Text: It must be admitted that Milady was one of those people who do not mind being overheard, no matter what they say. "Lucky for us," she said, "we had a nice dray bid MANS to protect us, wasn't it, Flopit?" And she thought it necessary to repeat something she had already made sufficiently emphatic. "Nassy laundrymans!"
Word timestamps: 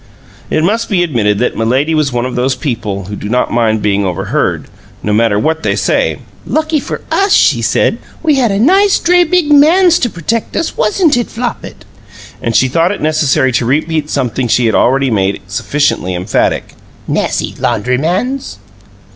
It 0.49 0.63
must 0.63 0.89
be 0.89 1.03
admitted 1.03 1.37
that 1.37 1.55
Milady 1.55 1.93
was 1.93 2.11
one 2.11 2.25
of 2.25 2.33
those 2.33 2.55
people 2.55 3.03
who 3.05 3.15
do 3.15 3.29
not 3.29 3.51
mind 3.53 3.83
being 3.83 4.03
overheard, 4.03 4.65
no 5.03 5.13
matter 5.13 5.37
what 5.37 5.61
they 5.61 5.75
say. 5.75 6.17
"Lucky 6.43 6.79
for 6.79 7.01
us," 7.11 7.31
she 7.33 7.61
said, 7.61 7.99
"we 8.23 8.33
had 8.33 8.49
a 8.51 8.57
nice 8.57 8.97
dray 8.97 9.23
bid 9.23 9.51
MANS 9.53 9.99
to 9.99 10.09
protect 10.09 10.55
us, 10.57 10.75
wasn't 10.75 11.17
it, 11.17 11.27
Flopit?" 11.29 11.85
And 12.41 12.55
she 12.55 12.67
thought 12.67 12.91
it 12.91 12.99
necessary 13.03 13.51
to 13.51 13.63
repeat 13.67 14.09
something 14.09 14.47
she 14.47 14.65
had 14.65 14.73
already 14.73 15.11
made 15.11 15.39
sufficiently 15.45 16.15
emphatic. 16.15 16.73
"Nassy 17.07 17.53
laundrymans!" 17.59 18.57